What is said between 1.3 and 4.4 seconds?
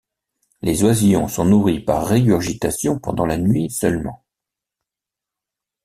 nourris par régurgitation pendant la nuit seulement.